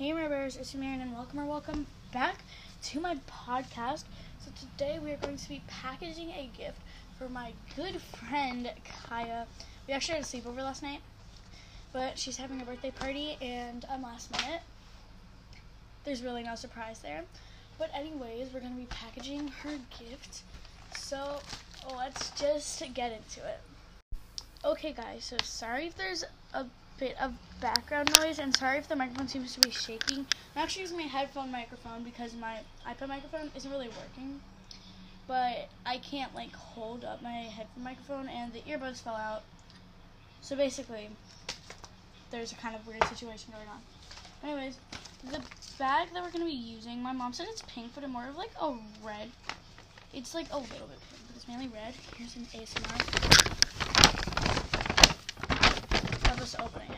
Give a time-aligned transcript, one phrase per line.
[0.00, 2.36] Hey, Mar Bears, it's Marian, and welcome or welcome back
[2.84, 4.04] to my podcast.
[4.38, 6.78] So today we are going to be packaging a gift
[7.18, 8.70] for my good friend
[9.10, 9.44] Kaiyah.
[9.86, 11.02] We actually had a sleepover last night,
[11.92, 14.62] but she's having a birthday party, and I'm last minute.
[16.04, 17.24] There's really no surprise there.
[17.78, 20.44] But anyways, we're going to be packaging her gift.
[20.94, 21.40] So
[21.94, 23.60] let's just get into it.
[24.62, 26.22] Okay, guys, so sorry if there's
[26.52, 26.66] a
[26.98, 27.32] bit of
[27.62, 30.26] background noise, and sorry if the microphone seems to be shaking.
[30.54, 34.38] I'm actually using my headphone microphone because my iPad microphone isn't really working.
[35.26, 39.44] But I can't, like, hold up my headphone microphone, and the earbuds fell out.
[40.42, 41.08] So basically,
[42.30, 43.80] there's a kind of weird situation going on.
[44.44, 44.76] Anyways,
[45.24, 45.40] the
[45.78, 48.28] bag that we're going to be using, my mom said it's pink, but it's more
[48.28, 49.30] of, like, a red.
[50.12, 51.94] It's, like, a little bit pink, but it's mainly red.
[52.18, 53.60] Here's an ASMR
[56.50, 56.96] just opening it.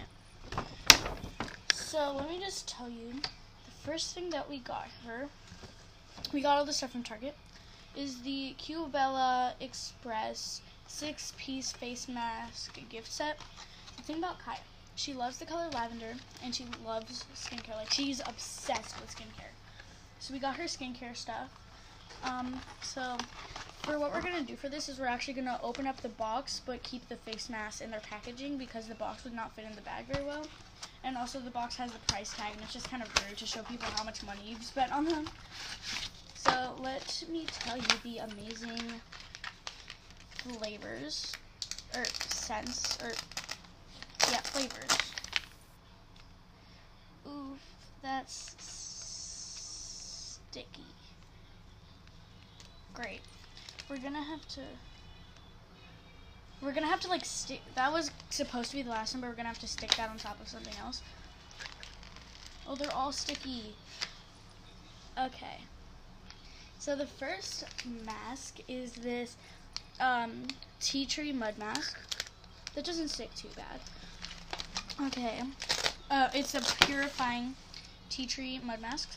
[1.93, 5.29] So let me just tell you, the first thing that we got her,
[6.33, 7.35] we got all the stuff from Target,
[7.95, 13.39] is the Qbella Express six-piece face mask gift set.
[13.99, 14.65] The thing about Kaiyah,
[14.97, 17.77] she loves the color lavender, and she loves skincare.
[17.77, 19.53] Like, she's obsessed with skincare.
[20.19, 21.51] So we got her skincare stuff.
[22.25, 23.19] Um, so
[23.83, 26.63] for what we're gonna do for this is we're actually gonna open up the box
[26.65, 29.75] but keep the face mask in their packaging because the box would not fit in
[29.75, 30.47] the bag very well.
[31.05, 33.47] And also the box has the price tag and it's just kind of rude to
[33.47, 35.27] show people how much money you've spent on them.
[36.35, 39.01] So let me tell you the amazing
[40.31, 41.37] flavors
[41.95, 43.13] or scents or
[44.31, 45.13] yeah, flavors.
[47.27, 47.61] Oof,
[48.03, 48.57] that's
[50.51, 50.85] sticky.
[52.95, 53.21] Great
[53.93, 54.63] we're gonna have to
[56.63, 59.29] we're gonna have to like stick that was supposed to be the last one but
[59.29, 61.03] we're gonna have to stick that on top of something else.
[62.67, 63.75] Oh they're all sticky.
[65.19, 65.59] Okay.
[66.79, 67.65] So the first
[68.07, 69.37] mask is this
[70.01, 70.45] um,
[70.81, 71.99] tea tree mud mask.
[72.75, 73.81] That doesn't stick too bad.
[75.07, 75.43] Okay.
[76.11, 77.55] Uh, it's a purifying
[78.09, 79.11] tea tree mud mask.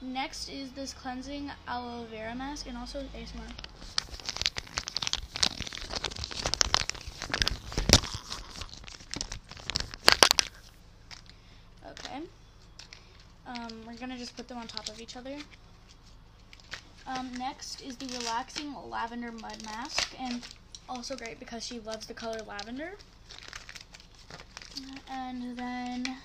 [0.00, 3.71] Next is this cleansing aloe vera mask and also ASMR
[13.46, 15.38] Um, we're going to just put them on top of each other.
[17.06, 20.42] Um, next is the Relaxing Lavender Mud Mask, and
[20.88, 22.92] also great because she loves the color lavender.
[25.10, 26.16] And then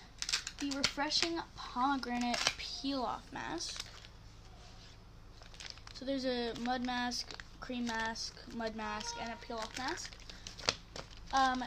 [0.60, 3.82] the Refreshing Pomegranate Peel Off Mask.
[5.94, 10.12] So there's a mud mask, cream mask, mud mask, and a peel off mask.
[11.34, 11.64] Um,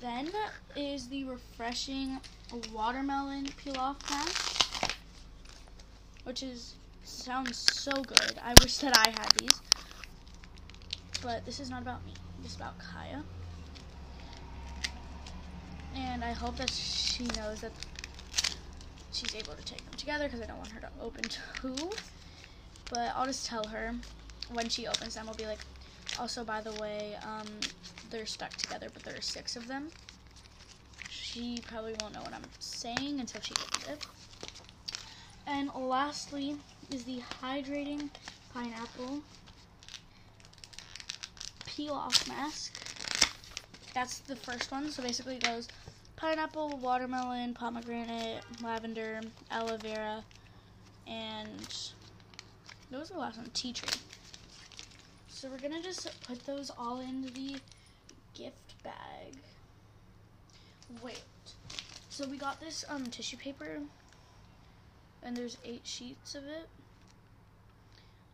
[0.00, 0.32] then
[0.76, 2.18] is the Refreshing
[2.72, 4.52] Watermelon Peel Off Mask
[6.24, 6.74] which is
[7.04, 8.38] sounds so good.
[8.42, 9.60] I wish that I had these.
[11.22, 12.14] But this is not about me.
[12.42, 13.22] This is about Kaiyah.
[15.96, 17.72] And I hope that she knows that
[19.12, 21.90] she's able to take them together because I don't want her to open two.
[22.88, 23.94] But I'll just tell her
[24.52, 25.28] when she opens them.
[25.28, 25.60] I'll be like,
[26.18, 27.46] also, by the way, um,
[28.10, 29.88] they're stuck together, but there are six of them.
[31.32, 34.06] She probably won't know what I'm saying until she opens it.
[35.46, 36.56] And lastly
[36.90, 38.10] is the hydrating
[38.52, 39.22] pineapple
[41.64, 42.74] peel off mask.
[43.94, 44.90] That's the first one.
[44.90, 45.68] So basically it goes
[46.16, 50.22] pineapple, watermelon, pomegranate, lavender, aloe vera,
[51.06, 51.94] and
[52.90, 54.00] those are the last one, tea tree.
[55.28, 57.56] So we're gonna just put those all in the
[58.34, 59.38] gift bag.
[61.00, 61.22] Wait.
[62.08, 63.78] So we got this um tissue paper
[65.22, 66.68] and there's eight sheets of it.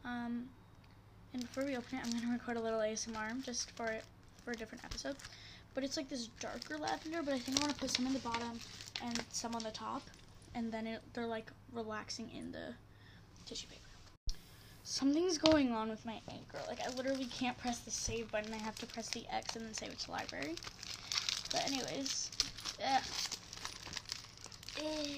[0.04, 0.46] Um,
[1.32, 4.04] and before we open it, I'm gonna record a little ASMR just for it
[4.44, 5.16] for a different episode.
[5.74, 8.12] But it's like this darker lavender, but I think I want to put some in
[8.12, 8.58] the bottom
[9.04, 10.02] and some on the top,
[10.54, 12.74] and then it, they're like relaxing in the
[13.44, 13.82] tissue paper.
[14.82, 16.58] Something's going on with my anchor.
[16.66, 18.52] Like I literally can't press the save button.
[18.54, 20.54] I have to press the X and then save it to library.
[21.52, 22.27] But anyways,
[22.80, 23.00] yeah.
[24.78, 25.14] Eh.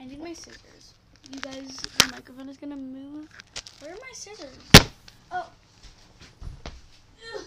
[0.00, 0.94] I need my scissors.
[1.30, 3.28] You guys, the microphone is gonna move.
[3.80, 4.58] Where are my scissors?
[5.32, 5.50] Oh.
[7.34, 7.44] Ugh.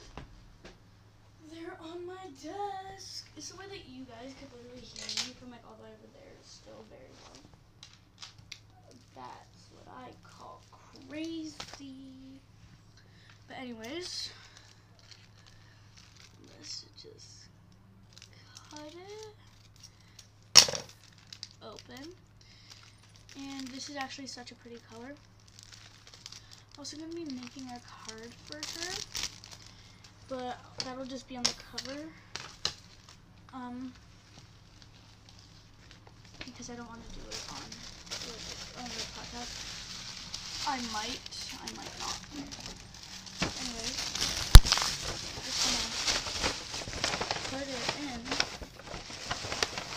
[1.52, 3.28] They're on my desk.
[3.36, 5.90] It's the way that you guys could literally hear me from like all the way
[5.90, 6.34] over there.
[6.40, 7.44] It's still very loud.
[9.16, 10.62] That's what I call
[11.10, 12.40] crazy.
[13.48, 14.30] But anyways,
[16.58, 17.47] let's just
[18.70, 20.84] cut it.
[21.62, 22.14] Open.
[23.38, 25.10] And this is actually such a pretty color.
[25.10, 28.94] I'm Also going to be making a card for her,
[30.30, 32.02] but that'll just be on the cover.
[33.54, 33.94] Um,
[36.46, 37.62] because I don't want to do it on,
[38.84, 39.78] on the podcast.
[40.68, 41.22] I might,
[41.64, 42.18] I might not.
[43.40, 43.98] Anyways,
[45.46, 45.86] just gonna
[47.52, 48.22] put it in,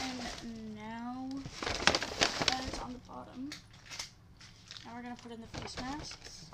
[0.07, 0.17] and
[0.77, 1.29] now
[2.47, 3.51] that it's on the bottom,
[4.85, 6.47] now we're gonna put in the face masks.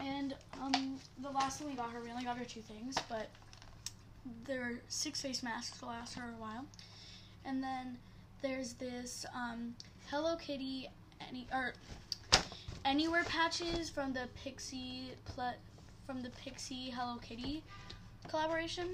[0.00, 3.28] And um, the last thing we got her, we only got her two things, but
[4.46, 6.64] there six face masks last her a while.
[7.44, 7.98] And then
[8.42, 9.74] there's this um,
[10.10, 10.88] Hello Kitty
[11.28, 11.74] any or
[12.84, 15.54] anywhere patches from the Pixie pl-
[16.06, 17.62] from the Pixie Hello Kitty
[18.28, 18.88] collaboration,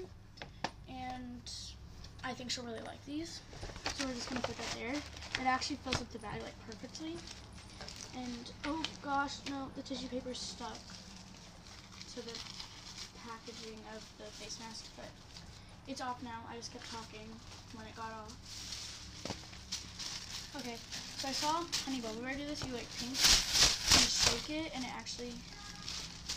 [0.89, 1.41] and
[2.23, 3.41] I think she'll really like these.
[3.93, 4.93] So we're just gonna put that there.
[4.93, 7.15] It actually fills up the bag like perfectly.
[8.17, 10.81] And oh gosh, no, the tissue paper's stuck
[12.13, 12.33] to the
[13.21, 15.05] packaging of the face mask, but
[15.87, 16.41] it's off now.
[16.49, 17.29] I just kept talking
[17.77, 18.33] when it got off.
[20.57, 20.81] Okay,
[21.21, 22.65] so I saw Honey Bubble Bear do this.
[22.65, 25.37] You like pink and shake it, and it actually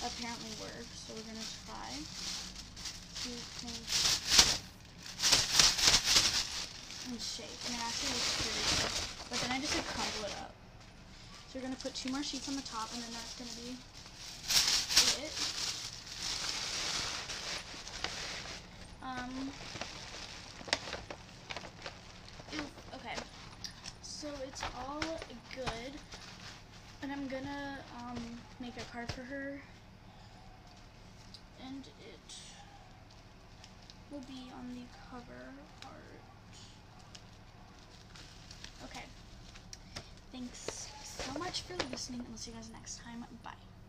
[0.04, 1.08] apparently works.
[1.08, 3.30] So we're gonna try to
[3.64, 3.80] pink
[7.08, 8.92] and shake, and it actually looks pretty good.
[9.32, 10.59] But then I just like crumble it up.
[11.50, 13.74] So we're gonna put two more sheets on the top, and then that's gonna be
[15.18, 15.34] it.
[19.02, 19.50] Um.
[22.94, 23.16] okay.
[24.02, 25.00] So it's all
[25.56, 25.92] good,
[27.02, 28.22] and I'm gonna um
[28.60, 29.60] make a card for her,
[31.66, 32.34] and it
[34.12, 35.50] will be on the cover
[35.84, 36.54] art.
[38.84, 39.04] Okay.
[40.30, 40.79] Thanks
[41.32, 43.24] so much for listening, and we'll see you guys next time.
[43.44, 43.79] Bye.